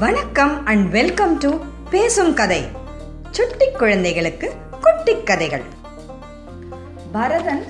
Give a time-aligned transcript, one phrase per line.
[0.00, 1.48] வணக்கம் and welcome to
[1.90, 2.68] பேசும் கதை.
[3.30, 5.64] சுட்டி குழந்தைகளுக்கு குட்டி கதைகள்.
[7.12, 7.64] பரதன்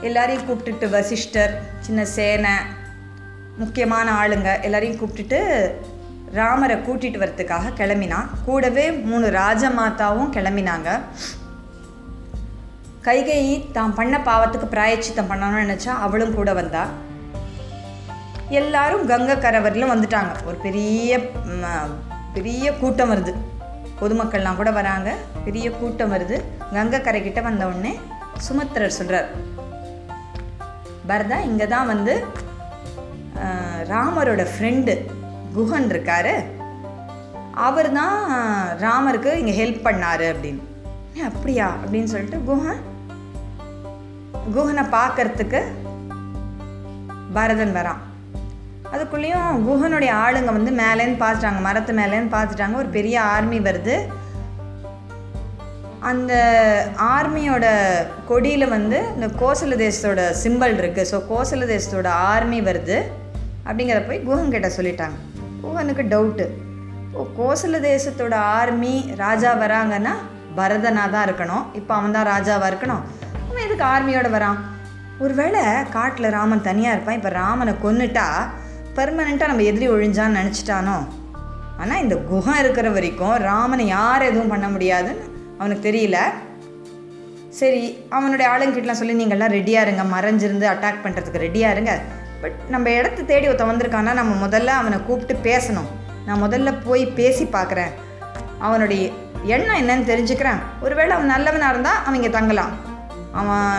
[0.00, 2.50] எல்லாரையும் கூப்பிட்டுட்டு வசிஷ்டர் சின்ன சேனை
[3.56, 5.40] முக்கியமான ஆளுங்க எல்லாரையும் கூப்பிட்டுட்டு
[6.32, 11.00] ராமரை கூட்டிட்டு வரத்துக்காக கிளம்பினான் கூடவே மூணு ராஜமாதாவும் கிளம்பினாங்க.
[13.04, 17.04] கைகை தான் பண்ண பாவத்துக்கு பிராயச்சித்தம் பண்ணணும்னு நினச்சா அவளும் கூட வந்தாள்
[18.48, 20.32] எல்லாரும் கங்கை கரவரில் வந்துட்டாங்க.
[20.46, 21.18] ஒரு பெரிய
[22.34, 23.32] பெரிய கூட்டம் வருது.
[24.00, 25.14] பொதுமக்கள்லாம் கூட வராங்க.
[25.44, 26.36] பெரிய கூட்டம் வருது.
[26.72, 27.92] கங்கை கரைக்கிட்ட வந்த உடனே
[28.48, 29.28] சுமத்திரர் சொல்கிறார்
[31.08, 32.14] பரதா இங்கே தான் வந்து
[33.92, 34.94] ராமரோட ஃப்ரெண்டு
[35.56, 36.34] குஹன் இருக்காரு.
[37.66, 38.18] அவர் தான்
[38.84, 40.62] ராமருக்கு இங்கே ஹெல்ப் பண்ணார் அப்படின்னு.
[41.28, 41.68] அப்படியா?
[41.82, 42.82] அப்படின்னு சொல்லிட்டு குஹன்
[44.56, 45.62] குஹனை பார்க்கறதுக்கு
[47.32, 48.02] பரதன் வரான்.
[48.96, 53.96] அதுக்குள்ளேயும் குஹனுடைய ஆளுங்க வந்து மேலேன்னு பார்த்துட்டாங்க மரத்து மேலேன்னு பார்த்துட்டாங்க ஒரு பெரிய ஆர்மி வருது.
[56.10, 56.32] அந்த
[57.14, 57.66] ஆர்மியோட
[58.28, 62.98] கொடியில் வந்து இந்த கோசல தேசத்தோட சிம்பல் இருக்குது ஸோ கோசல தேசத்தோட ஆர்மி வருது.
[63.68, 65.16] அப்படிங்கிறத போய் குஹன்கிட்ட சொல்லிட்டாங்க.
[65.62, 66.46] குஹனுக்கு டவுட்டு
[67.18, 70.14] ஓ கோசல தேசத்தோட ஆர்மி ராஜா வராங்கன்னா
[70.58, 71.64] பரதனாக தான் இருக்கணும்.
[71.78, 73.02] இப்போ அவன் தான் ராஜாவாக இருக்கணும்.
[73.48, 74.60] அவன் எதுக்கு ஆர்மியோட வரான்?
[75.24, 75.62] ஒருவேளை
[75.96, 77.18] காட்டில் ராமன் தனியாக இருப்பான்.
[77.20, 78.28] இப்போ ராமனை கொன்னுட்டா
[78.96, 80.96] பெர்மனெண்ட்டாக நம்ம எதிரி ஒழிஞ்சான்னு நினச்சிட்டானோ?
[81.78, 85.24] ஆனால் இந்த குஹம் இருக்கிற வரைக்கும் ராமனை யார் எதுவும் பண்ண முடியாதுன்னு
[85.58, 86.18] அவனுக்கு தெரியல.
[87.48, 90.02] சரி அவனுடைய ஆளுங்கிட்டலாம் சொல்லி நீங்கள்லாம் ரெடியாக இருங்க.
[90.14, 91.92] மறைஞ்சிருந்து அட்டாக் பண்ணுறதுக்கு ரெடியாக இருங்க.
[92.40, 95.88] பட் நம்ம இடத்த தேடி ஒருத்தன் வந்திருக்கான்னா நம்ம முதல்ல அவனை கூப்பிட்டு பேசணும்.
[96.26, 97.92] நான் முதல்ல போய் பேசி பார்க்குறேன்.
[98.58, 99.10] அவனுடைய
[99.44, 100.60] எண்ணம் என்னன்னு தெரிஞ்சுக்கிறேன்.
[100.80, 102.72] ஒருவேளை அவன் நல்லவனாக இருந்தால் அவங்க தங்கலாம்.
[103.32, 103.72] அவன்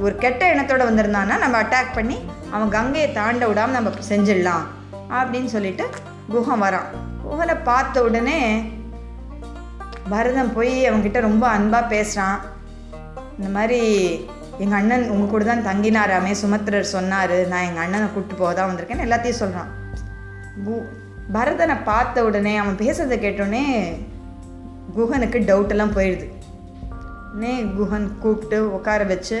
[0.00, 2.16] ஒரு கெட்ட எண்ணத்தோடு வந்திருந்தான்னா நம்ம அட்டாக் பண்ணி
[2.54, 4.64] அவன் கங்கையை தாண்ட விடாமல் நம்ம செஞ்சிடலாம்
[5.10, 5.84] அப்படின்னு சொல்லிட்டு
[6.32, 6.88] குஹன் வரான்.
[7.24, 8.38] குஹனை பார்த்த உடனே
[10.10, 12.38] பரதன் போய் அவன்கிட்ட ரொம்ப அன்பாக பேசுகிறான்
[13.38, 13.80] இந்த மாதிரி
[14.58, 19.06] எங்கள் அண்ணன் உங்கள் கூட தான் தங்கினாராமே சுமத்திரர் சொன்னார் நான் எங்கள் அண்ணனை கூப்பிட்டு போக தான் வந்திருக்கேன்னு
[19.06, 19.70] எல்லாத்தையும் சொல்கிறான்
[20.64, 20.74] கு
[21.32, 23.64] பரதனை பார்த்த உடனே அவன் பேசுறதை கேட்டோடனே
[24.94, 26.26] குஹனுக்கு டவுட்டெல்லாம் போயிடுது
[27.28, 29.38] உடனே குஹன் கூப்பிட்டு உட்கார வச்சு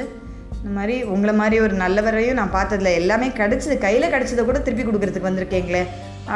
[0.64, 2.90] இந்த மாதிரி உங்களை மாதிரி ஒரு நல்லவரையும் நான் பார்த்ததில்ல.
[3.00, 5.82] எல்லாமே கிடச்சிது கையில் கிடச்சதை கூட திருப்பி கொடுக்குறதுக்கு வந்திருக்கீங்களே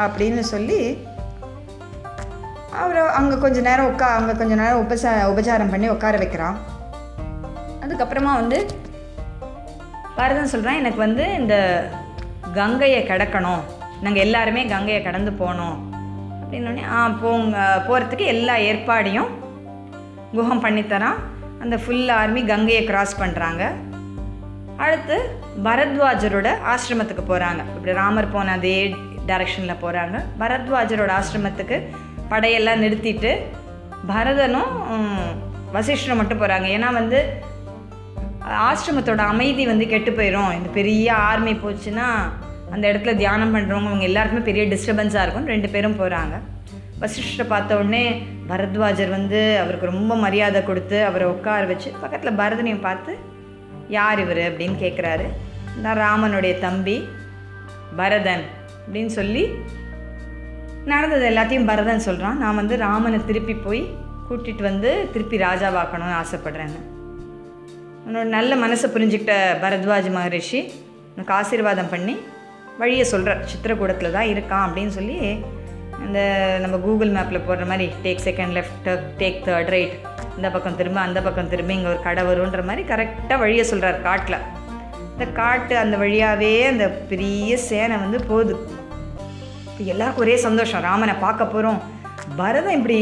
[0.01, 0.77] அப்படின்னு சொல்லி
[2.81, 6.59] அவரை அங்கே கொஞ்சம் நேரம் உட்கா அங்கே கொஞ்ச நேரம் உபசா உபச்சாரம் பண்ணி உட்கார வைக்கிறான்.
[7.83, 8.59] அதுக்கப்புறமா வந்து
[10.19, 11.55] பரதன் சொல்கிறான் எனக்கு வந்து இந்த
[12.59, 13.65] கங்கையை கடக்கணும்.
[14.05, 15.77] நாங்கள் எல்லாருமே கங்கையை கடந்து போனோம்.
[16.41, 17.57] அப்படின்னோடனே ஆ போங்க
[17.89, 19.29] போகிறதுக்கு எல்லா ஏற்பாடையும்
[20.37, 21.19] குகம் பண்ணித்தரான்.
[21.65, 23.63] அந்த ஃபுல் ஆர்மி கங்கையை க்ராஸ் பண்ணுறாங்க
[24.79, 25.15] அடுத்து
[25.63, 28.95] பரத்வாஜரோட ஆசிரமத்துக்கு போகிறாங்க இப்படி ராமர் போன அதே
[29.27, 31.77] டைரக்ஷனில் போகிறாங்க பரத்வாஜரோட ஆசிரமத்துக்கு
[32.29, 33.31] படையெல்லாம் நிறுத்திட்டு
[34.07, 34.71] பரதனும்
[35.73, 37.19] வசிஷ்டரும் மட்டும் போகிறாங்க ஏன்னா வந்து
[38.69, 42.07] ஆசிரமத்தோட அமைதி வந்து கெட்டு போயிடும் இந்த பெரிய ஆர்மி போச்சுன்னா
[42.71, 45.45] அந்த இடத்துல தியானம் பண்ணுறவங்க அவங்க எல்லாருக்குமே பெரிய டிஸ்டர்பன்ஸாக இருக்கும்.
[45.45, 46.35] ரெண்டு பேரும் போகிறாங்க
[46.99, 48.03] வசிஷ்டரை பார்த்த உடனே
[48.47, 53.11] பரத்வாஜர் வந்து அவருக்கு ரொம்ப மரியாதை கொடுத்து அவரை உட்கார வச்சு பக்கத்தில் பரதனையும் பார்த்து
[53.89, 55.25] யார் இவர் அப்படின்னு கேட்குறாரு
[55.75, 57.09] நான் ராமனுடைய தம்பி
[57.95, 58.43] பரதன்
[58.87, 59.49] அப்படின்னு சொல்லி
[60.85, 63.89] நடந்தது எல்லாத்தையும் பரதன் சொல்கிறான் நான் வந்து ராமனை திருப்பி போய்
[64.29, 66.81] கூட்டிகிட்டு வந்து திருப்பி ராஜாவாக்கணும்னு ஆசைப்பட்றேன்னு.
[68.07, 70.71] உன்னோட நல்ல மனசை புரிஞ்சுக்கிட்ட பரத்வாஜ் மகரிஷி
[71.15, 72.17] உனக்கு ஆசீர்வாதம் பண்ணி
[72.77, 75.17] வழியை சொல்கிறார் சித்திரக்கூடத்தில் தான் இருக்கான் அப்படின்னு சொல்லி
[76.05, 76.19] அந்த
[76.61, 79.93] நம்ம கூகுள் மேப்பில் போடுற மாதிரி take second left take third right
[80.39, 84.43] இந்த பக்கம் திரும்ப அந்த பக்கம் திரும்ப இங்கே ஒரு கடை வருன்ற மாதிரி கரெக்டாக வழியை சொல்கிறார் காட்டில்.
[85.13, 88.53] இந்த காட்டு அந்த வழியாகவே அந்த பெரிய சேனை வந்து போகுது.
[89.69, 91.79] இப்போ எல்லாருக்கும் ஒரே சந்தோஷம் ராமனை பார்க்க போகிறோம்
[92.39, 92.99] பரதம் இப்படி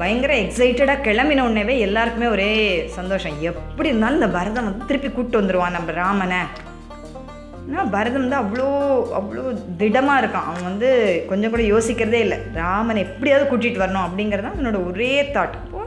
[0.00, 2.50] பயங்கர எக்ஸைட்டடாக கிளம்பின உடனேவே எல்லாருக்குமே ஒரே
[2.98, 3.36] சந்தோஷம்.
[3.50, 6.40] எப்படி இருந்தாலும் இந்த பரதம் வந்து திருப்பி கூப்பிட்டு வந்துடுவான் நம்ம ராமனை.
[7.68, 8.68] ஆனால் பரதம் வந்து அவ்வளோ
[9.20, 9.44] அவ்வளோ
[9.80, 10.48] திடமாக இருக்கான்.
[10.50, 10.90] அவன் வந்து
[11.30, 12.38] கொஞ்சம் கூட யோசிக்கிறதே இல்லை.
[12.62, 15.80] ராமனை எப்படியாவது கூட்டிகிட்டு வரணும் அப்படிங்கிறது தான் அவனோட ஒரே தாட் இப்போ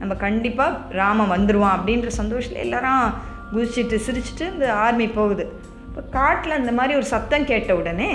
[0.00, 3.04] நம்ம கண்டிப்பாக ராமன் வந்துடுவான் அப்படின்ற சந்தோஷத்தில் எல்லாரும்
[3.52, 5.44] குதிச்சிட்டு சிரிச்சிட்டு இந்த ஆர்மி போகுது.
[5.88, 8.10] இப்போ காட்டில் அந்த மாதிரி ஒரு சத்தம் கேட்ட உடனே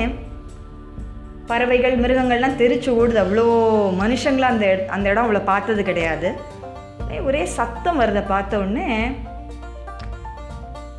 [1.52, 3.20] பறவைகள் மிருகங்கள்லாம் தெரிச்சு ஓடுது.
[3.24, 3.46] அவ்வளோ
[4.02, 6.30] மனுஷங்களாம் அந்த அந்த இடம் அவ்வளோ பார்த்தது கிடையாது.
[7.30, 8.88] ஒரே சத்தம் வரதை பார்த்த உடனே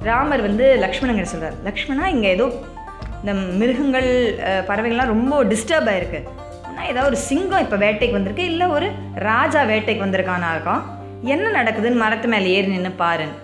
[0.09, 2.47] ராமர் வந்து லக்ஷ்மணங்கிற சொல்கிறார் லக்ஷ்மணா இங்கே ஏதோ
[3.21, 4.09] இந்த மிருகங்கள்
[4.69, 6.21] பறவைகள்லாம் ரொம்ப டிஸ்டர்ப் ஆயிருக்கு.
[6.91, 8.87] ஏதோ ஒரு சிங்கம் இப்போ வேட்டைக்கு வந்திருக்கு இல்லை ஒரு
[9.29, 10.83] ராஜா வேட்டைக்கு வந்திருக்கானா இருக்கும்
[11.35, 13.39] என்ன நடக்குதுன்னு மரத்து மேலே ஏறி நின்று பாருன்னு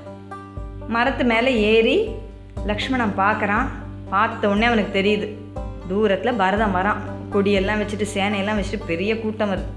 [0.95, 1.97] மரத்து மேலே ஏறி
[2.71, 3.67] லக்ஷ்மணன் பார்க்குறான்
[4.13, 5.27] பார்த்த உடனே அவனுக்கு தெரியுது.
[5.89, 7.01] தூரத்தில் பரதம் வரான்.
[7.33, 9.69] கொடியெல்லாம் வச்சுட்டு சேனையெல்லாம் வச்சுட்டு பெரிய கூட்டம் வருது.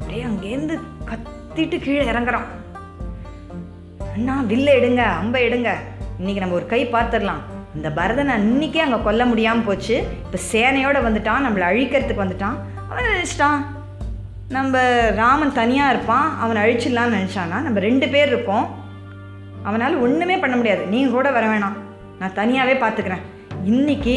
[0.00, 0.74] அப்படியே அங்கேருந்து
[1.10, 2.46] கத்திட்டு கீழே இறங்குறான்.
[4.14, 5.70] அண்ணா வில்ல எடுங்க அம்பை எடுங்க.
[6.18, 7.42] இன்னைக்கு நம்ம ஒரு கை பார்த்துடலாம்.
[7.76, 9.96] இந்த பரதனை இன்னைக்கே அங்கே கொல்ல முடியாமல் போச்சு.
[10.24, 12.58] இப்போ சேனையோடு வந்துட்டான் நம்மளை அழிக்கிறதுக்கு வந்துட்டான்.
[12.92, 13.60] அவன் நினச்சிட்டான்
[14.56, 14.80] நம்ம
[15.20, 17.58] ராமன் தனியாக இருப்பான் அவனை அழிச்சிடலான்னு நினச்சானா?
[17.66, 18.66] நம்ம ரெண்டு பேர் இருக்கோம்
[19.68, 20.82] அவனால் ஒன்றுமே பண்ண முடியாது.
[20.86, 21.76] நீங்கள் கூட வர வேணாம்.
[22.18, 23.22] நான் தனியாகவே பார்த்துக்கிறேன்
[23.70, 24.16] இன்றைக்கி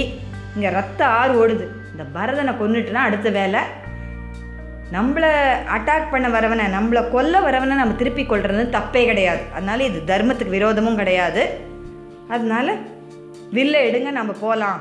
[0.55, 1.65] இங்கே ரத்த ஆறு ஓடுது.
[1.91, 3.61] இந்த பரதனை கொன்னுட்டுனா அடுத்த வேலை.
[4.95, 5.31] நம்மளை
[5.75, 9.41] அட்டாக் பண்ண வரவனை நம்மளை கொல்ல வரவனை நம்ம திருப்பி கொள்றது தப்பே கிடையாது.
[9.53, 11.43] அதனால இது தர்மத்துக்கு விரோதமும் கிடையாது.
[12.29, 12.67] அதனால
[13.53, 14.79] வில்ல எடுங்க நம்ம போகலாம்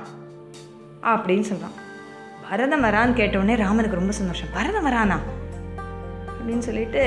[1.15, 1.79] அப்படின்னு சொல்கிறான்
[2.49, 4.51] பரதம் வரான்னு கேட்டவுடனே ராமனுக்கு ரொம்ப சந்தோஷம்.
[4.57, 5.17] பரதம் வரானா
[6.37, 7.03] அப்படின்னு சொல்லிட்டு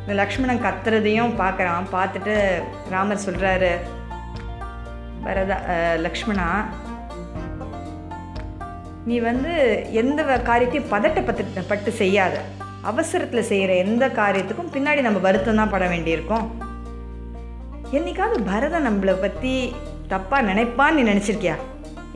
[0.00, 1.86] இந்த லக்ஷ்மணன் கத்துறதையும் பார்க்குறான்.
[1.94, 2.34] பார்த்துட்டு
[2.94, 3.70] ராமர் சொல்கிறாரு
[5.24, 5.56] பரதா
[6.06, 6.48] லக்ஷ்மணா
[9.10, 9.52] நீ வந்து
[10.00, 10.20] எந்த
[10.50, 12.36] காரியத்தையும் பதட்டப்பட்டு பட்டு செய்யாத.
[12.90, 16.46] அவசரத்தில் செய்கிற எந்த காரியத்துக்கும் பின்னாடி நம்ம வருத்தம் தான் பட வேண்டியிருக்கோம்.
[17.96, 19.54] என்னைக்காவது பரதம் நம்மளை பற்றி
[20.12, 21.56] தப்பாக நினைப்பான்னு நீ நினச்சிருக்கியா?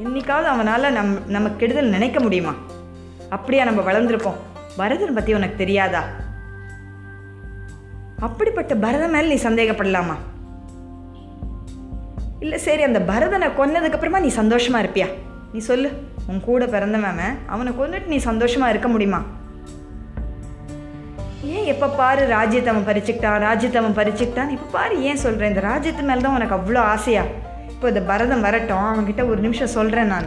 [0.02, 2.52] இன்னைக்காவது அவனால் நம் நம்ம கெடுதல் நினைக்க முடியுமா?
[3.36, 4.38] அப்படியா நம்ம வளர்ந்துருக்கோம்
[4.80, 6.02] பரதன் பற்றி உனக்கு தெரியாதா?
[8.26, 10.16] அப்படிப்பட்ட பரதன் மேலே நீ சந்தேகப்படலாமா?
[12.44, 15.08] இல்லை சரி அந்த பரதனை கொன்னதுக்கப்புறமா நீ சந்தோஷமாக இருப்பியா?
[15.52, 15.90] நீ சொல்லு
[16.30, 17.20] உன் கூட பிறந்தவன்
[17.54, 19.20] அவனை கொண்டுட்டு நீ சந்தோஷமாக இருக்க முடியுமா?
[21.56, 24.50] ஏன் எப்போ பாரு ராஜ்யத்தை அவன் பறிச்சுக்கிட்டான் ராஜ்யத்தை அவன் பறிச்சுக்கிட்டான்?
[24.56, 27.22] இப்போ பாரு ஏன் சொல்கிறேன் இந்த ராஜ்யத்து மேலே தான் உனக்கு அவ்வளோ ஆசையா?
[27.80, 30.26] இப்போ இந்த பரதம் வரட்டும் அவன்கிட்ட ஒரு நிமிஷம் சொல்கிறேன் நான்.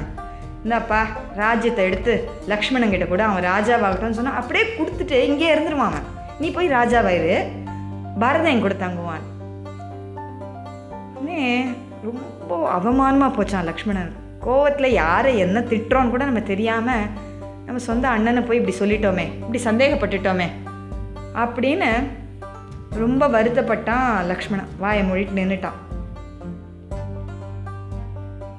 [0.63, 1.01] இந்தாப்பா
[1.41, 2.13] ராஜ்யத்தை எடுத்து
[2.51, 6.07] லக்ஷ்மணங்கிட்ட கூட அவன் ராஜாவாகட்டும்னு சொன்னா அப்படியே கொடுத்துட்டு இங்கே இருந்துருவான் அவன்.
[6.39, 7.35] நீ போய் ராஜாவாயிரு.
[8.23, 9.27] பரதம் என் கூட தங்குவான்.
[12.07, 14.11] ரொம்ப அவமானமாக போச்சான் லக்ஷ்மணன்.
[14.47, 17.07] கோவத்தில் யாரை என்ன திட்டுறோன்னு கூட நம்ம தெரியாமல்
[17.67, 20.49] நம்ம சொந்த அண்ணனை போய் இப்படி சொல்லிட்டோமே இப்படி சந்தேகப்பட்டுட்டோமே
[21.45, 21.91] அப்படின்னு
[23.03, 24.71] ரொம்ப வருத்தப்பட்டான் லக்ஷ்மணன்.
[24.85, 25.79] வாயை மொழிட்டு நின்றுட்டான்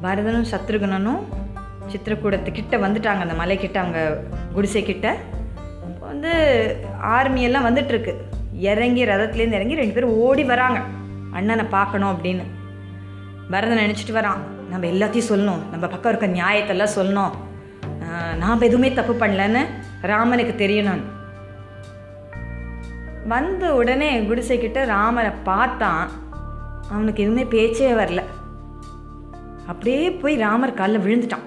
[0.03, 1.23] பரதனும் சத்ருகனனும்
[1.93, 3.29] சித்திரக்கூடத்துக்கிட்ட வந்துட்டாங்க.
[3.29, 5.17] அந்த மலைக்கிட்ட அவங்க குடிசை கிட்ட.
[6.01, 6.33] வந்து
[7.03, 8.15] ஆர்மியெல்லாம் வந்துட்டுருக்கு.
[8.53, 10.81] இறங்கி ரதத்துலேருந்து இறங்கி ரெண்டு பேரும் ஓடி வராங்க.
[11.33, 12.43] அண்ணனை பார்க்கணும் அப்படின்னு.
[13.51, 14.37] பரதன் நினச்சிட்டு வரான்.
[14.71, 15.71] நம்ம எல்லாத்தையும் சொல்லணும்.
[15.71, 17.31] நம்ம பக்கம் இருக்க நியாயத்தெல்லாம் சொல்லணும்.
[18.37, 19.65] நாம் எதுவுமே தப்பு பண்ணலன்னு
[20.03, 21.01] ராமனுக்கு தெரியணும்
[23.27, 26.09] வந்த உடனே குடிசைக்கிட்ட ராமரை பார்த்தான்.
[26.91, 28.23] அவனுக்கு எதுவுமே பேச்சே வரல.
[29.67, 31.45] அப்படியே போய் ராமர் காலில் விழுந்துட்டான்.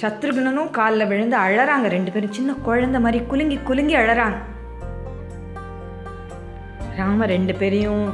[0.00, 2.32] சத்ருகுணனும் காலில் விழுந்து அழறாங்க ரெண்டு பேரும்.
[2.32, 4.36] சின்ன குழந்தை மாதிரி குலுங்கி குலுங்கி அழறாங்க.
[6.96, 8.12] ராம ரெண்டு பேரையும்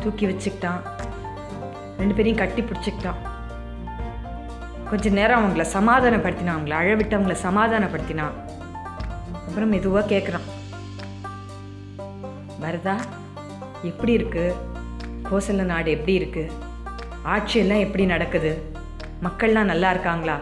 [0.00, 0.80] தூக்கி வச்சுக்கிட்டான்.
[1.98, 3.20] ரெண்டு பேரையும் கட்டி பிடிச்சிக்கிட்டான்.
[4.90, 6.56] கொஞ்ச நேரம் அவங்கள சமாதானப்படுத்தினான்.
[6.56, 8.36] அவங்கள அழவிட்டு அவங்கள சமாதானப்படுத்தினான்.
[9.32, 10.48] அப்புறம் மெதுவாக கேட்குறான்
[12.62, 12.96] பரதா
[13.82, 14.54] எப்படி இருக்கு?
[15.30, 16.50] கோசல நாடு எப்படி இருக்குது
[17.24, 18.62] ஆட்சியெல்லாம் எப்படி நடக்குது?
[19.22, 20.40] மக்கள்லாம் நல்லா இருக்காங்களா?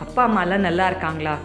[0.00, 1.36] அப்பா அம்மாலாம் நல்லா இருக்காங்களா?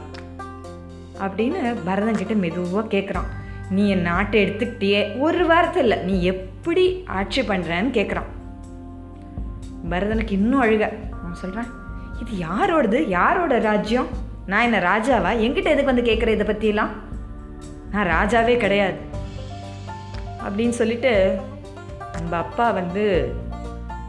[1.19, 3.27] அப்படின்னு பரதங்கிட்ட மெதுவாக கேட்குறான்
[3.69, 5.19] நீ என் நாட்டை எடுத்துக்கிட்டியே?
[5.19, 5.97] ஒரு வாரத்தில் இல்லை.
[5.97, 8.29] நீ எப்படி ஆட்சி பண்ணுறேன்னு கேட்குறான்
[9.89, 10.89] பரதனுக்கு இன்னும் அழுக.
[11.11, 11.65] அவன் சொல்கிறேன்
[12.19, 13.07] இது யாரோடது?
[13.07, 14.07] யாரோட ராஜ்யம்?
[14.45, 15.31] நான் என்ன ராஜாவா?
[15.45, 16.89] என்கிட்ட எதுக்கு வந்து கேட்குற இதை பற்றிலாம்
[17.91, 18.97] நான் ராஜாவே கிடையாது.
[20.47, 21.39] அப்படின்னு சொல்லிட்டு
[22.13, 23.33] நம்ம அப்பா வந்து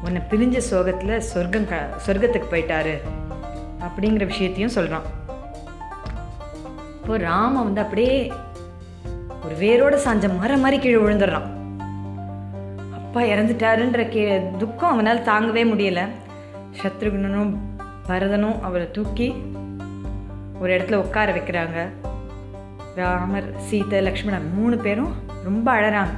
[0.06, 2.94] உன்னை பிரிஞ்ச சோகத்தில் சொர்க்கம் க சொர்க்கத்துக்கு போயிட்டாரு
[3.86, 5.06] அப்படிங்கிற விஷயத்தையும் சொல்கிறான்
[7.00, 8.32] இப்போ ராம வந்து அப்படியே
[9.44, 11.48] ஒரு வேரோட சாஞ்ச மரம் மாதிரி கீழே விழுந்துடுறான்.
[12.92, 14.22] அப்பா இறந்துட்டாருன்ற கே
[14.58, 16.00] துக்கம் அவனால் தாங்கவே முடியல.
[16.82, 17.52] சத்ருகுணனும்
[18.08, 19.28] பரதனும் அவரை தூக்கி
[20.60, 21.88] ஒரு இடத்துல உட்கார வைக்கிறாங்க.
[22.96, 26.14] ராமர் சீதை லக்ஷ்மணன் மூணு பேரும் ரொம்ப அழறாங்க.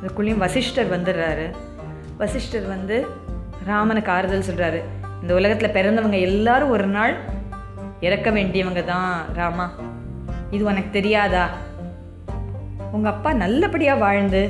[0.00, 1.46] அதுக்குள்ளேயும் வசிஷ்டர் வந்துடுறாரு.
[2.20, 2.96] வசிஷ்டர் வந்து
[3.68, 4.80] ராமனுக்கு ஆறுதல் சொல்கிறாரு
[5.22, 7.14] இந்த உலகத்தில் பிறந்தவங்க எல்லாரும் ஒரு நாள்
[8.06, 9.66] இறக்க வேண்டியவங்க தான் ராமா.
[10.54, 11.44] இது உனக்கு தெரியாதா?
[12.92, 14.42] உங்கள் அப்பா நல்லபடியாக வாழ்ந்து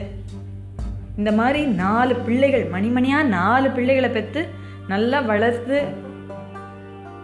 [1.16, 4.42] இந்த மாதிரி நாலு பிள்ளைகள் மணிமணியாக நாலு பிள்ளைகளை பெற்று
[4.92, 5.78] நல்லா வளர்த்து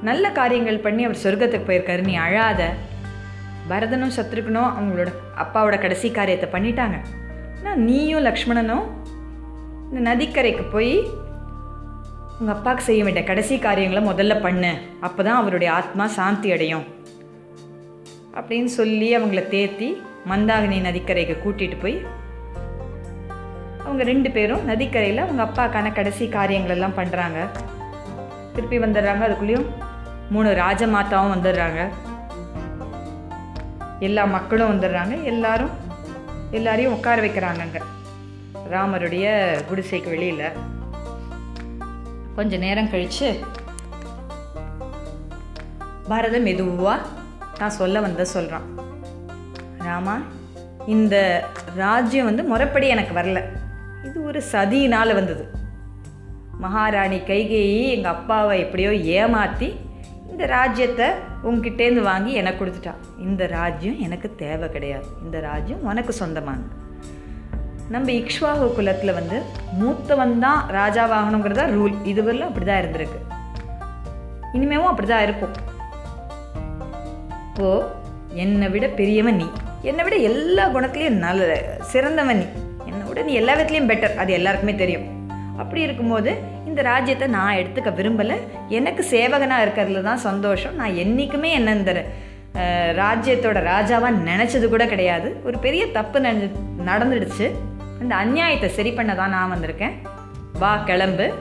[0.08, 2.02] நல்ல காரியங்கள் பண்ணி அவர் சொர்க்கத்துக்கு போயிருக்காரு.
[2.10, 2.62] நீ அழாத.
[3.70, 5.10] பரதனும் சத்ருகனும் அவங்களோட
[5.42, 6.98] அப்பாவோட கடைசி காரியத்தை பண்ணிட்டாங்க.
[7.58, 8.84] ஆனால் நீயும் லக்ஷ்மணனும்
[9.90, 10.94] இந்த நதிக்கரைக்கு போய்
[12.38, 14.72] உங்கள் அப்பாவுக்கு செய்ய வேண்டிய கடைசி காரியங்களை முதல்ல பண்ணு.
[15.00, 16.84] அப்போ தான் அவருடைய ஆத்மா சாந்தி அடையும்.
[18.34, 19.88] அப்படின்னு சொல்லி அவங்கள தேத்தி
[20.30, 21.96] மந்தாகினி நதிக்கரைக்கு கூட்டிகிட்டு போய்
[23.84, 27.38] அவங்க ரெண்டு பேரும் நதிக்கரையில் அவங்க அப்பாக்கான கடைசி காரியங்களெல்லாம் பண்ணுறாங்க
[28.52, 29.24] திருப்பி வந்துடுறாங்க.
[29.26, 29.68] அதுக்குள்ளேயும்
[30.30, 31.88] மூணு ராஜமாதாவும் வந்துடுறாங்க.
[33.98, 35.22] எல்லா மக்களும் வந்துடுறாங்க.
[35.22, 35.70] எல்லாரும்
[36.50, 37.82] எல்லாரையும் உட்கார வைக்கிறாங்க அங்கே.
[38.70, 39.26] ராமருடைய
[39.68, 40.48] குடிசைக்கு வெளியில்.
[42.34, 43.28] கொஞ்சம் நேரம் கழித்து
[46.08, 47.06] பரதன் மெதுவாக
[47.58, 48.66] நான் சொல்ல வந்த சொல்கிறான்
[49.78, 50.16] ராமா
[50.86, 51.16] இந்த
[51.74, 53.40] ராஜ்யம் வந்து முறைப்படி எனக்கு வரல.
[54.04, 55.44] இது ஒரு சதியினால் வந்தது.
[56.60, 59.68] மகாராணி கைகேயி எங்கள் அப்பாவை எப்படியோ ஏமாற்றி
[60.30, 61.06] இந்த ராஜ்யத்தை
[61.44, 62.94] உங்ககிட்டேருந்து வாங்கி எனக்கு கொடுத்துட்டா.
[63.18, 65.06] இந்த ராஜ்யம் எனக்கு தேவை கிடையாது.
[65.22, 66.84] இந்த ராஜ்யம் உனக்கு சொந்தமானது.
[67.94, 69.36] நம்ம இக்ஷ்வாகு குலத்தில் வந்து
[69.80, 73.18] மூத்தவன் தான் ராஜாவாகணுங்கிறதா ரூல் இதுவரையில் அப்படி தான் இருந்திருக்கு.
[74.56, 75.54] இனிமேவும் அப்படி தான் இருப்போம்
[77.66, 77.70] ஓ
[78.42, 79.46] என்னை விட பெரியவன் நீ.
[79.90, 81.58] என்னை விட எல்லா குணத்துலேயும் நல்ல
[81.92, 82.46] சிறந்தவன் நீ.
[82.88, 85.06] என்னை விட நீ எல்லா விதத்துலேயும் பெட்டர் அது எல்லாருக்குமே தெரியும்.
[85.62, 86.30] அப்படி இருக்கும்போது
[86.70, 88.36] இந்த ராஜ்யத்தை நான் எடுத்துக்க விரும்பலை.
[88.78, 90.74] எனக்கு சேவகனாக இருக்கிறதுல தான் சந்தோஷம்.
[90.80, 91.94] நான் என்றைக்குமே என்ன இந்த
[93.00, 95.30] ராஜ்யத்தோட ராஜாவாக நினச்சது கூட கிடையாது.
[95.48, 96.18] ஒரு பெரிய தப்பு
[96.90, 97.48] நடந்துடுச்சு.
[98.00, 99.94] அந்த அநியாயத்தை சரி பண்ண தான் நான் வந்திருக்கேன்.
[100.58, 101.34] வா கிளம்பு.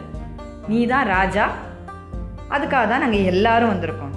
[0.68, 1.50] நீ தான் ராஜா.
[2.50, 4.14] அதுக்காக தான் நாங்கள் எல்லாரும் வந்திருக்கோம்.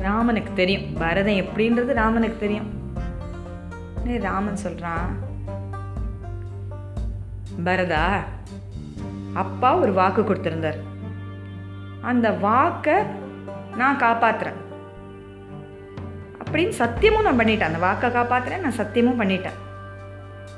[0.00, 0.92] ராமனுக்கு தெரியும்.
[0.92, 2.76] பரதன் எப்படின்றது ராமனுக்கு தெரியும்.
[4.20, 5.08] ராமன் சொல்கிறான்
[7.64, 8.04] பரதா
[9.34, 10.78] அப்பா ஒரு வாக்கு கொடுத்துருந்தார்.
[12.00, 12.94] அந்த வாக்கை
[13.76, 14.58] நான் காப்பாத்துறேன்.
[16.44, 17.70] அப்படின்னு சத்தியமும் நான் பண்ணிட்டேன்.
[17.70, 19.58] அந்த வாக்கை காப்பாத்துறேன் நான் சத்தியமும் பண்ணிட்டேன்.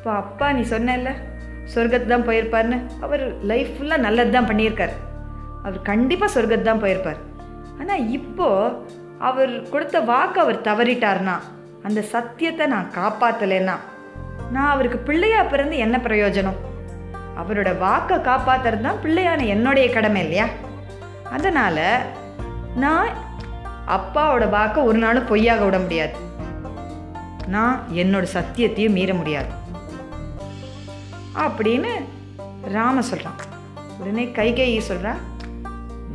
[0.01, 1.11] இப்போ அப்பா நீ சொன்னேல்ல
[1.73, 4.95] சொர்க்கத்து தான் போயிருப்பார்னு அவர் லைஃப் ஃபுல்லாக நல்லது தான் பண்ணியிருக்கார்.
[5.65, 7.19] அவர் கண்டிப்பாக சொர்க்கத்து தான் போயிருப்பார்.
[7.81, 8.71] ஆனால் இப்போது
[9.29, 11.35] அவர் கொடுத்த வாக்கு அவர் தவறிட்டார்னா
[11.89, 13.77] அந்த சத்தியத்தை நான் காப்பாற்றலைன்னா
[14.55, 16.59] நான் அவருக்கு பிள்ளையா பிறந்து என்ன பிரயோஜனம்?
[17.43, 20.49] அவரோட வாக்கை காப்பாத்துறது தான் பிள்ளையான என்னுடைய கடமை இல்லையா?
[21.37, 21.85] அதனால்
[22.85, 23.15] நான்
[23.99, 26.17] அப்பாவோட வாக்கை ஒரு நாளும் பொய்யாக விட முடியாது.
[27.57, 29.51] நான் என்னோட சத்தியத்தையும் மீற முடியாது.
[31.45, 31.93] அப்படின்னு
[32.77, 33.39] ராம சொல்கிறான்
[34.01, 35.13] உடனே கைகேயி சொல்கிறா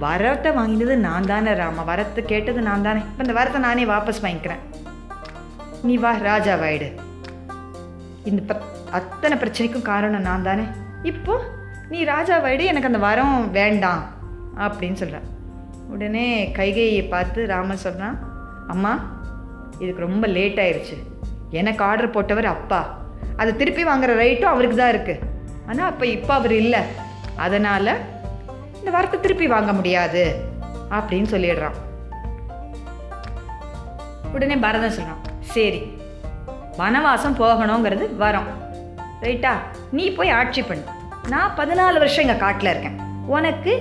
[0.03, 3.01] வரத்தை வாங்கினது நான் தானே ராம வரத்தை கேட்டது நான் தானே.
[3.09, 4.63] இப்போ இந்த வரத்தை நானே வாபஸ் வாங்கிக்கிறேன்.
[5.87, 6.89] நீ வா ராஜாவாயிடு
[8.29, 8.53] இந்த ப
[8.99, 10.65] அத்தனை பிரச்சனைக்கும் காரணம் நான் தானே.
[11.11, 11.33] இப்போ
[11.91, 14.03] நீ ராஜாவாயிடு எனக்கு அந்த வரம் வேண்டாம்
[14.65, 15.29] அப்படின்னு சொல்கிறான்
[15.93, 16.27] உடனே
[16.59, 18.17] கைகையை பார்த்து ராமன் சொல்கிறான்
[18.73, 18.93] அம்மா
[19.79, 20.97] இதுக்கு ரொம்ப லேட் ஆயிடுச்சு
[21.59, 22.81] எனக்கு ஆர்டர் போட்டவர் அப்பா.
[23.39, 25.23] அதை திருப்பி வாங்குற ரைட்டும் அவருக்கு தான் இருக்குது
[25.69, 26.81] ஆனால் அப்போ இப்போ அவர் இல்லை.
[27.45, 27.91] அதனால்
[28.79, 30.23] இந்த வரத்தை திருப்பி வாங்க முடியாது
[30.97, 31.77] அப்படின்னு சொல்லிடுறான்.
[34.35, 35.23] உடனே பரதன் சொல்கிறான்
[35.55, 35.81] சரி
[36.79, 38.49] வனவாசம் போகணுங்கிறது வரோம்.
[39.25, 39.51] ரைட்டா
[39.97, 40.83] நீ போய் ஆட்சி பண்ணு.
[41.33, 42.97] நான் பதினாலு வருஷம் இங்கே காட்டில் இருக்கேன்.
[43.35, 43.73] உனக்கு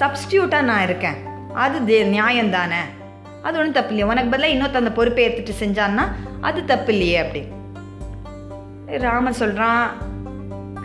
[0.00, 1.18] சப்ஸ்டியூட்டாக நான் இருக்கேன்.
[1.62, 2.82] அது தே நியாயம் தானே.
[3.46, 4.10] அது ஒன்றும் தப்பு இல்லையே.
[4.12, 6.04] உனக்கு பதிலாக இன்னொருத்த அந்த பொறுப்பை ஏற்றுட்டு செஞ்சான்னா
[6.48, 7.42] அது தப்பு இல்லையே அப்படி
[9.06, 9.84] ராமன் சொல்கிறான்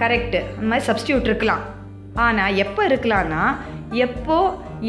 [0.02, 1.64] கரெக்டு அந்த மாதிரி சப்ஸ்டியூட் இருக்கலாம்.
[2.26, 3.44] ஆனால் எப்போ இருக்கலாம்னா
[4.06, 4.38] எப்போ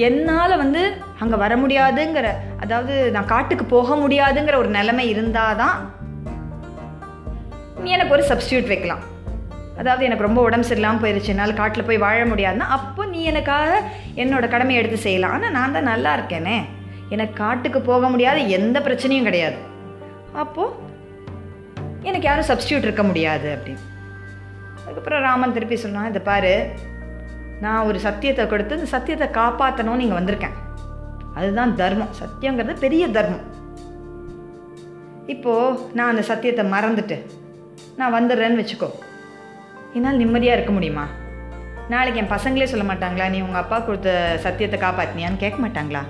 [0.06, 0.82] என்னால் வந்து
[1.22, 2.28] அங்கே வர முடியாதுங்கிற
[2.62, 5.76] அதாவது நான் காட்டுக்கு போக முடியாதுங்கிற ஒரு நிலைமை இருந்தால் தான்
[7.82, 9.04] நீ எனக்கு ஒரு சப்ஸ்டியூட் வைக்கலாம்.
[9.80, 13.70] அதாவது எனக்கு ரொம்ப உடம்பு சரியில்லாமல் போயிடுச்சு என்னால் காட்டில் போய் வாழ முடியாதுன்னா அப்போ நீ எனக்காக
[14.22, 15.34] என்னோடய கடமையை எடுத்து செய்யலாம்.
[15.37, 16.58] ஆனால் நான் தான் நல்லா இருக்கேனே.
[17.14, 19.58] எனக்கு காட்டுக்கு போக முடியாத எந்த பிரச்சனையும் கிடையாது.
[20.42, 20.87] அப்போது
[22.02, 23.85] எனக்கு யாரும் சப்ஸ்டியூட் இருக்க முடியாது அப்படின்னு.
[24.83, 26.73] அதுக்கப்புறம் ராமன் திருப்பி சொன்னான் இதை பாரு
[27.61, 30.57] நான் ஒரு சத்தியத்தை கொடுத்து இந்த சத்தியத்தை காப்பாற்றணும்னு இங்கே வந்திருக்கேன்.
[31.35, 32.12] அதுதான் தர்மம்.
[32.21, 33.47] சத்தியங்கிறது பெரிய தர்மம்.
[35.26, 37.17] இப்போது நான் அந்த சத்தியத்தை மறந்துட்டு
[37.97, 38.88] நான் வந்துடுறேன்னு வச்சுக்கோ.
[39.95, 41.07] என்னால் நிம்மதியாக இருக்க முடியுமா?
[41.88, 46.02] நாளைக்கு என் பசங்களே சொல்ல மாட்டாங்களா நீ உங்கள் அப்பா கொடுத்த சத்தியத்தை காப்பாற்றினியான்னு கேட்க மாட்டாங்களா?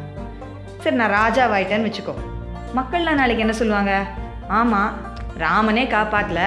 [0.83, 2.15] சரி நான் ராஜாவாயிட்டேன்னு வச்சுக்கோ.
[2.79, 3.93] மக்கள்லாம் நாளைக்கு என்ன சொல்லுவாங்க?
[4.49, 5.08] ஆமாம்
[5.39, 6.41] ராமனே காப்பாற்றல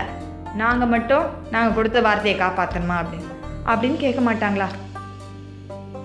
[0.56, 3.30] நாங்கள் மட்டும் நாங்கள் கொடுத்த வார்த்தையை காப்பாற்றணுமா அப்படின்னு.
[3.66, 4.68] அப்படின்னு கேட்க மாட்டாங்களா?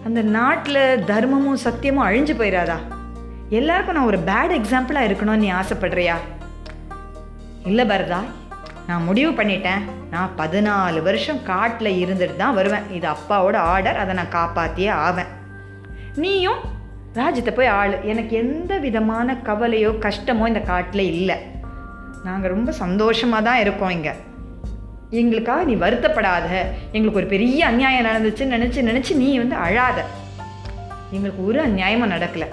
[0.05, 2.77] அந்த நாட்டில் தர்மமும் சத்தியமும் அழிஞ்சு போயிடாதா
[3.49, 6.15] எல்லாருக்கும் நான் ஒரு பேட் எக்ஸாம்பிளாக இருக்கணும்னு நீ ஆசைப்படுறியா?
[7.65, 8.21] இல்லை பரதா
[8.87, 9.83] நான் முடிவு பண்ணிட்டேன்.
[10.11, 12.91] நான் பதினாலு வருஷம் காட்டில் இருந்துட்டு தான் வருவேன்.
[12.91, 15.31] இது அப்பாவோட ஆர்டர் அதை நான் காப்பாற்றியே ஆவேன்.
[16.15, 16.61] நீயும்
[17.13, 18.03] ராஜ்யத்தை போய் ஆள்.
[18.03, 21.37] எனக்கு எந்த விதமான கவலையோ கஷ்டமோ இந்த காட்டில் இல்லை.
[22.27, 24.13] நாங்கள் ரொம்ப சந்தோஷமாக தான் இருக்கோம் இங்கே.
[25.21, 26.49] எங்களுக்காக நீ வருத்தப்படாத.
[26.95, 29.99] எங்களுக்கு ஒரு பெரிய அநியாயம் நடந்துச்சுன்னு நினச்சி நினச்சி நீ வந்து அழாத.
[31.17, 32.49] எங்களுக்கு ஒரு அநியாயமும் நடக்கலை.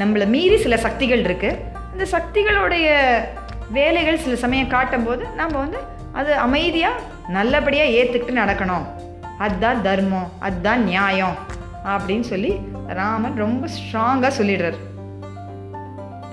[0.00, 1.58] நம்மளை மீறி சில சக்திகள் இருக்குது
[1.92, 2.88] அந்த சக்திகளுடைய
[3.78, 5.80] வேலைகள் சில சமயம் காட்டும்போது நம்ம வந்து
[6.20, 7.02] அது அமைதியாக
[7.36, 8.86] நல்லபடியாக ஏற்றுக்கிட்டு நடக்கணும்.
[9.44, 11.36] அதுதான் தர்மம் அதுதான் நியாயம்
[11.92, 12.52] அப்படின்னு சொல்லி
[13.00, 14.80] ராமன் ரொம்ப ஸ்ட்ராங்காக சொல்லிடுறார்.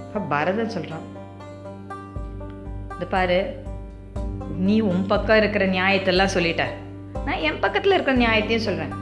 [0.07, 1.05] அப்ப பரதன் சொல்கிறான்
[2.97, 3.39] இது பாரு
[4.57, 6.63] நீ உன் பக்கம் இருக்கிற நியாயத்தெல்லாம் சொல்லிட்ட.
[7.25, 8.93] நான் என் பக்கத்தில் இருக்கிற நியாயத்தையும் சொல்கிறேன்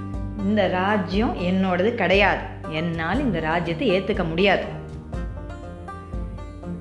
[0.45, 2.41] இந்த ராஜ்யம் என்னோடது கிடையாது.
[2.69, 4.63] என்னால் இந்த ராஜ்யத்தை ஏற்றுக்க முடியாது.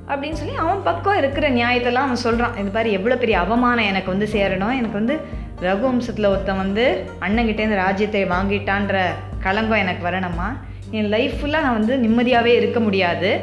[0.08, 4.28] அப்படின்னு சொல்லி அவன் பக்கம் இருக்கிற நியாயத்தெல்லாம் அவன் சொல்கிறான் இது பாரு எவ்வளோ பெரிய அவமானம் எனக்கு வந்து
[4.32, 4.76] சேரணும்.
[4.80, 5.20] எனக்கு வந்து
[5.60, 9.02] ரகுவம்சத்தில் ஒருத்தன் வந்து அண்ணங்கிட்டேருந்து ராஜ்யத்தை வாங்கிட்டான்ற
[9.40, 10.48] களங்கம் எனக்கு வரணுமா?
[10.90, 13.40] என் லைஃப் ஃபுல்லாக நான் வந்து நிம்மதியாகவே இருக்க முடியாது.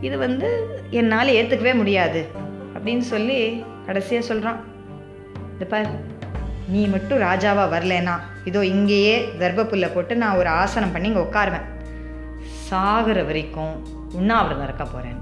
[0.00, 0.48] இது வந்து
[0.90, 2.44] என்னால் ஏற்றுக்கவே முடியாது.
[2.86, 3.36] அப்படின்னு சொல்லி
[3.86, 4.58] கடைசியாக சொல்கிறான்
[5.54, 5.88] இது பார்
[6.72, 8.14] நீ மட்டும் ராஜாவாக வரலனா
[8.48, 11.66] இதோ இங்கேயே தர்பப்புல்லை போட்டு நான் ஒரு ஆசனம் பண்ணி இங்கே உட்காருவேன்.
[12.68, 13.72] சாகிற வரைக்கும்
[14.18, 15.18] உண்ணாவிரதம் இருக்க போகிறேன்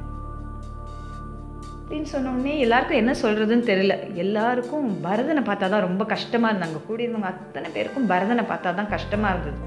[1.79, 3.97] அப்படின்னு சொன்னோடனே எல்லாருக்கும் என்ன சொல்கிறதுன்னு தெரியல.
[4.25, 9.61] எல்லாருக்கும் பரதனை பார்த்தா தான் ரொம்ப கஷ்டமாக இருந்தாங்க கூடியிருந்தவங்க அத்தனை பேருக்கும் பரதனை பார்த்தா தான் கஷ்டமாக இருந்தது.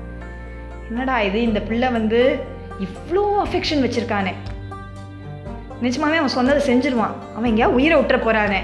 [0.90, 2.22] என்னடா இது இந்த பிள்ளை வந்து
[2.88, 4.36] இவ்வளோ அஃபெக்ஷன் வச்சுருக்கானே.
[5.86, 7.16] நிஜமாவே அவன் சொன்னதை செஞ்சிருவான்.
[7.36, 8.62] அவன் எங்கேயா உயிரை விட்டுற போகிறானே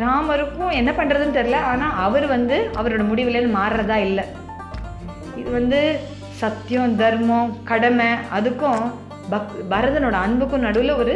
[0.00, 4.24] ராமருக்கும் என்ன பண்ணுறதுன்னு தெரில ஆனால் அவர் வந்து அவரோட முடிவுலேருந்து மாறுறதா இல்லை.
[5.40, 5.80] இது வந்து
[6.40, 8.08] சத்தியம் தர்மம் கடமை
[8.38, 8.82] அதுக்கும்
[9.32, 11.14] பக் பரதனோட அன்புக்கும் நடுவில் ஒரு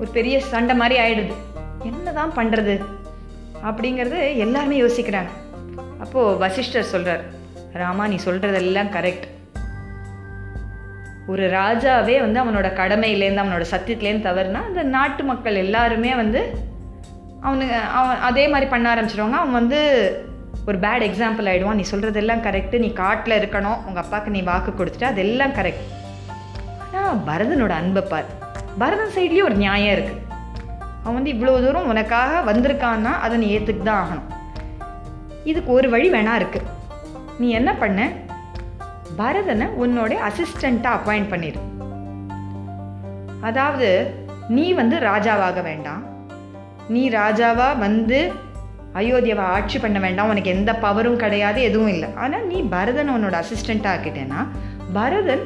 [0.00, 1.34] ஒரு பெரிய சண்டை மாதிரி ஆயிடுது.
[1.90, 2.74] என்னதான் பண்ணுறது
[3.68, 5.32] அப்படிங்கிறது எல்லாருமே யோசிக்கிறாங்க.
[6.04, 7.24] அப்போது வசிஷ்டர் சொல்கிறார்
[7.82, 9.26] ராமா நீ சொல்கிறதெல்லாம் கரெக்ட்
[11.32, 16.40] ஒரு ராஜாவே வந்து அவனோட கடமையிலேருந்து அவனோட சத்தியத்துலேருந்து தவறுனா அந்த நாட்டு மக்கள் எல்லாருமே வந்து
[17.46, 19.38] அவனுக்கு அவன் அதே மாதிரி பண்ண ஆரம்பிச்சிருவாங்க.
[19.42, 19.78] அவன் வந்து
[20.68, 25.08] ஒரு பேட் எக்ஸாம்பிள் ஆகிடுவான் நீ சொல்கிறதெல்லாம் கரெக்டு நீ காட்டில் இருக்கணும் உங்கள் அப்பாவுக்கு நீ வாக்கு கொடுத்துட்டு
[25.10, 25.84] அதெல்லாம் கரெக்ட்
[26.84, 28.30] ஆனால் பரதனோட அன்பை பார்.
[28.82, 30.22] பரதன் சைட்லேயும் ஒரு நியாயம் இருக்குது
[31.02, 34.30] அவன் வந்து இவ்வளோ தூரம் உனக்காக வந்திருக்கான்னா அதை நீ ஏற்றுக்கு தான் ஆகணும்.
[35.50, 36.66] இதுக்கு ஒரு வழி வேணா இருக்குது
[37.40, 38.08] நீ என்ன பண்ண?
[39.20, 41.60] பரதனை உன்னோட அசிஸ்டண்ட்டாக அப்பாயிண்ட் பண்ணிடு
[43.48, 43.88] அதாவது
[44.56, 46.02] நீ வந்து ராஜாவாக வேண்டாம்.
[46.94, 48.18] நீ ராஜாவாக வந்து
[49.00, 50.30] அயோத்தியாவை ஆட்சி பண்ண வேண்டாம்.
[50.32, 52.08] உனக்கு எந்த பவரும் கிடையாது எதுவும் இல்லை.
[52.22, 54.42] ஆனால் நீ பரதன் உன்னோட அசிஸ்டண்ட்டாக ஆக்கிட்டேன்னா
[54.92, 55.44] பரதன்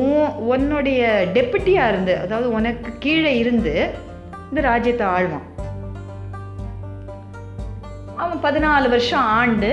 [0.00, 1.02] உன் உன்னுடைய
[1.36, 3.74] டெப்புட்டியாக இருந்து அதாவது உனக்கு கீழே இருந்து
[4.50, 5.46] இந்த ராஜ்யத்தை ஆழ்வான்
[8.22, 9.70] அவன் பதினாலு வருஷம் ஆண்டு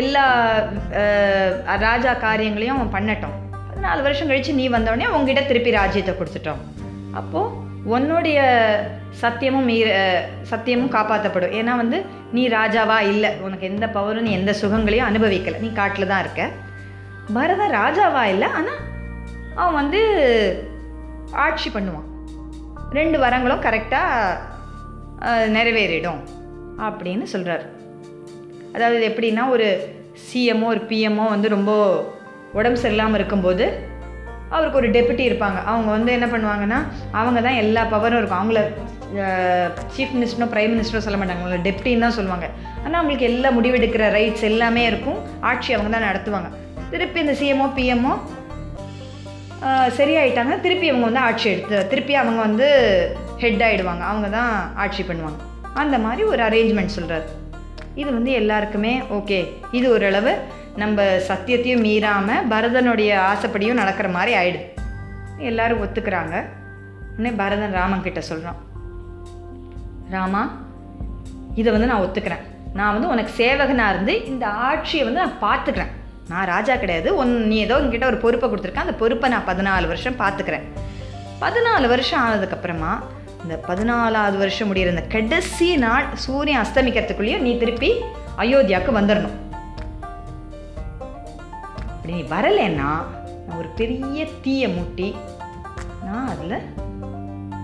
[0.00, 0.24] எல்லா
[1.86, 3.36] ராஜா காரியங்களையும் அவன் பண்ணட்டும்.
[3.68, 6.62] பதினாலு வருஷம் கழித்து நீ வந்தவொடனே உங்ககிட்ட திருப்பி ராஜ்யத்தை கொடுத்துட்டோம்.
[7.20, 8.38] அப்போது உன்னுடைய
[9.20, 9.88] சத்தியமும் மீற
[10.50, 11.98] சத்தியமும் காப்பாற்றப்படும் ஏன்னா வந்து
[12.36, 13.30] நீ ராஜாவா இல்லை.
[13.46, 15.60] உனக்கு எந்த பவரும் நீ எந்த சுகங்களையும் அனுபவிக்கலை.
[15.64, 16.42] நீ காட்டில் தான் இருக்க.
[17.36, 18.48] பரதன் ராஜாவா இல்லை.
[18.58, 18.82] ஆனால்
[19.60, 20.00] அவன் வந்து
[21.46, 22.06] ஆட்சி பண்ணுவான்.
[22.98, 24.36] ரெண்டு வரங்களும் கரெக்டாக
[25.56, 26.20] நிறைவேறிடும்.
[26.86, 27.64] அப்படின்னு சொல்கிறார்
[28.78, 29.68] அதாவது எப்படின்னா ஒரு
[30.26, 31.72] சிஎம்மோ ஒரு பிஎம்மோ வந்து ரொம்ப
[32.58, 33.64] உடம்பு சரியில்லாமல் இருக்கும்போது
[34.56, 35.58] அவருக்கு ஒரு டெபுட்டி இருப்பாங்க.
[35.70, 36.78] அவங்க வந்து என்ன பண்ணுவாங்கன்னா
[37.20, 38.40] அவங்க தான் எல்லா பவரும் இருக்கும்.
[38.42, 38.60] அவங்கள
[39.94, 41.42] சீஃப் மினிஸ்டரோ ப்ரைம் மினிஸ்டரோ சொல்ல மாட்டாங்க.
[41.42, 42.46] அவங்கள டெப்டின்னு தான் சொல்லுவாங்க.
[42.82, 45.18] ஆனால் அவங்களுக்கு எல்லா முடிவெடுக்கிற ரைட்ஸ் எல்லாமே இருக்கும்.
[45.50, 46.50] ஆட்சி அவங்க தான் நடத்துவாங்க.
[46.92, 48.14] திருப்பி இந்த சிஎம்ஓ பிஎம்ஓ
[49.98, 50.54] சரியாயிட்டாங்க.
[50.66, 52.68] திருப்பி அவங்க வந்து ஆட்சி எடுத்து திருப்பி அவங்க வந்து
[53.42, 54.52] ஹெட் ஆகிடுவாங்க அவங்க தான்
[54.84, 55.38] ஆட்சி பண்ணுவாங்க.
[55.82, 57.26] அந்த மாதிரி ஒரு அரேஞ்ச்மெண்ட் சொல்கிறார்
[58.00, 59.38] இது வந்து எல்லாருக்குமே ஓகே
[59.78, 60.32] இது ஓரளவு
[60.82, 64.66] நம்ம சத்தியத்தையும் மீறாமல் பரதனுடைய ஆசைப்படியும் நடக்கிற மாதிரி ஆயிடுது.
[65.50, 66.34] எல்லாரும் ஒத்துக்கிறாங்க.
[67.12, 68.58] உடனே பரதன் ராமன் கிட்ட சொல்கிறான்
[70.14, 70.42] ராமா
[71.60, 72.44] இதை வந்து நான் ஒத்துக்கிறேன்.
[72.78, 75.92] நான் வந்து உனக்கு சேவகனாக இருந்து இந்த ஆட்சியை வந்து நான் பார்த்துக்கிறேன்.
[76.32, 77.10] நான் ராஜா கிடையாது.
[77.22, 80.66] ஒன் நீ ஏதோ உங்ககிட்ட ஒரு பொறுப்பை கொடுத்துருக்கேன் அந்த பொறுப்பை நான் பதினாலு வருஷம் பார்த்துக்கிறேன்.
[81.44, 82.92] பதினாலு வருஷம் ஆனதுக்கப்புறமா
[83.42, 87.90] இந்த பதினாலாவது வருஷம் முடிகிற இந்த கடைசி நாள் சூரியன் அஸ்தமிக்கிறதுக்குள்ளேயும் நீ திருப்பி
[88.38, 89.36] அயோத்தியாவுக்கு வந்துடணும்
[91.88, 92.90] அப்படி நீ வரலைன்னா
[93.46, 95.08] நான் ஒரு பெரிய தீயை மூட்டி
[96.04, 96.56] நான் அதில்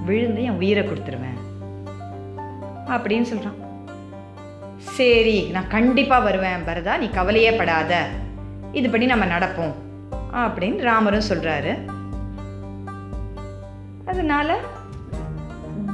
[0.05, 1.39] விழுந்து என் உயிரை கொடுத்துருவேன்
[2.87, 3.61] அப்படின்னு சொல்கிறான்
[4.97, 7.93] சரி நான் கண்டிப்பாக வருவேன் பரதா நீ கவலையே படாத.
[8.73, 9.75] இது பண்ணி நம்ம நடப்போம்
[10.33, 11.73] அப்படின்னு ராமரும் சொல்கிறாரு
[14.05, 14.49] அதனால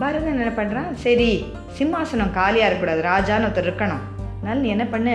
[0.00, 1.30] பரதன் என்ன பண்ணுறான் சரி
[1.78, 3.00] சிம்மாசனம் காலியாக இருக்கக்கூடாது.
[3.10, 4.02] ராஜான்னு ஒருத்தர் இருக்கணும்.
[4.36, 5.14] அதனால் நீ என்ன பண்ணு?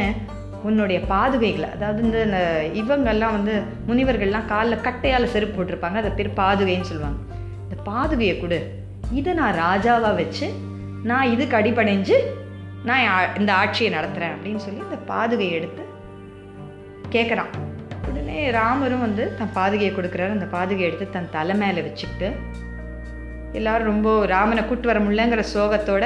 [0.68, 2.40] உன்னுடைய பாதுகைகளை அதாவது இந்த
[2.82, 3.54] இவங்கெல்லாம் வந்து
[3.88, 7.20] முனிவர்கள்லாம் காலில் கட்டையால் செருப்பு போட்டிருப்பாங்க அதை பேர் பாதுகைன்னு சொல்லுவாங்க.
[7.66, 8.60] இந்த பாதுகையை கொடு.
[9.20, 10.48] இதை நான் ராஜாவாக வச்சு
[11.12, 12.18] நான் இதுக்கு அடிபடைஞ்சு
[12.90, 13.04] நான்
[13.40, 15.84] இந்த ஆட்சியை நடத்துகிறேன் அப்படின்னு சொல்லி இந்த பாதுகையை எடுத்து
[17.16, 17.52] கேட்குறான்
[18.10, 20.36] உடனே ராமரும் வந்து தன் பாதுகையை கொடுக்குறாரு.
[20.38, 22.30] அந்த பாதுகையை எடுத்து தன் தலை மேலே வச்சுக்கிட்டு
[23.60, 26.06] எல்லாரும் ரொம்ப ராமனை கூட்டு வர முடியலங்கிற சோகத்தோட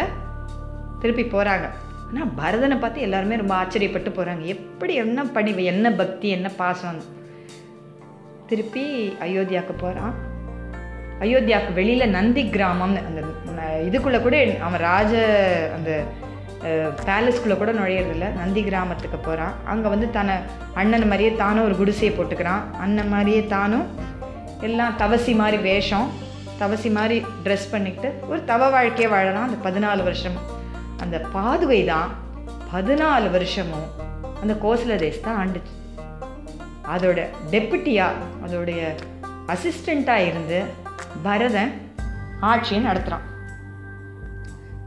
[1.02, 1.68] திருப்பி போகிறாங்க
[2.10, 7.02] ஆனால் பரதனை பார்த்து எல்லாருமே ரொம்ப ஆச்சரியப்பட்டு போகிறாங்க எப்படி என்ன பணிவு என்ன பக்தி என்ன பாசம்?
[8.50, 8.86] திருப்பி
[9.26, 10.16] அயோத்தியாவுக்கு போகிறான்
[11.24, 13.22] அயோத்தியாவுக்கு வெளியில் நந்தி கிராமம்னு அந்த
[13.88, 15.12] இதுக்குள்ளே கூட அவன் ராஜ
[15.78, 15.92] அந்த
[17.08, 18.28] பேலஸ்குள்ளே கூட நுழையிறதில்ல.
[18.40, 20.36] நந்தி கிராமத்துக்கு போகிறான் அங்கே வந்து தன்னை
[20.82, 22.64] அண்ணன் மாதிரியே தானும் ஒரு குடிசையை போட்டுக்கிறான்.
[22.86, 23.86] அண்ணன் மாதிரியே தானும்
[24.68, 26.08] எல்லாம் தவசி மாதிரி வேஷம்.
[26.62, 29.48] தவசி மாதிரி ட்ரெஸ் பண்ணிக்கிட்டு ஒரு தவ வாழ்க்கையை வாழலாம்.
[29.48, 30.38] அந்த பதினாலு வருஷம்.
[31.04, 32.10] அந்த பாதுவை தான்
[32.74, 33.88] பதினாலு வருஷமும்
[34.42, 35.74] அந்த கோசல தான் ஆண்டுச்சு.
[36.94, 37.20] அதோட
[37.52, 38.82] டெப்புட்டியாக அதோடைய
[39.54, 40.60] அசிஸ்டண்ட்டாக இருந்து
[41.26, 41.74] பரதன்
[42.50, 43.26] ஆட்சியை நடத்துகிறான்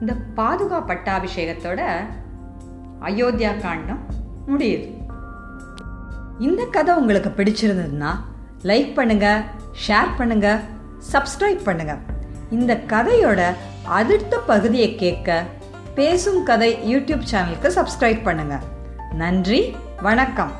[0.01, 1.81] இந்த பாதுகா பட்டாபிஷேகத்தோட
[3.09, 4.03] அயோத்தியா காண்டம்
[4.53, 4.87] முடியுது.
[6.47, 8.13] இந்த கதை உங்களுக்கு பிடிச்சிருந்ததுன்னா
[8.71, 9.45] லைக் பண்ணுங்கள்
[9.87, 10.63] ஷேர் பண்ணுங்கள்
[11.13, 11.95] சப்ஸ்கிரைப் பண்ணுங்க.
[12.51, 13.41] இந்த கதையோட
[13.99, 15.43] அடுத்த பகுதியை கேட்க
[15.95, 18.59] பேசும் கதை யூடியூப் சேனலுக்கு சப்ஸ்கிரைப் பண்ணுங்க.
[19.23, 19.63] நன்றி
[20.03, 20.53] வணக்கம்.